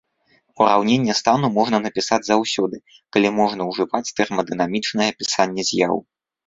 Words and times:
Ураўненне 0.61 1.13
стану 1.19 1.47
можна 1.59 1.77
напісаць 1.85 2.21
заўсёды, 2.31 2.75
калі 3.17 3.35
можна 3.43 3.61
ўжываць 3.71 4.05
тэрмадынамічнае 4.23 5.07
апісанне 5.15 5.61
з'яў. 5.71 5.95